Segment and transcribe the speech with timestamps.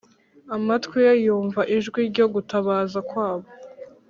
[0.55, 3.47] Amatwi ye yumva ijwi ryo gutabaza kwabo